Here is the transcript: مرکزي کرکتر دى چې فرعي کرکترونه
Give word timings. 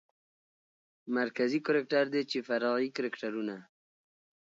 مرکزي 1.17 1.59
کرکتر 1.67 2.03
دى 2.13 2.21
چې 2.31 2.39
فرعي 2.47 2.89
کرکترونه 2.97 3.55